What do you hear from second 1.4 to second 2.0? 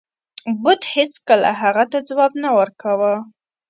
هغه ته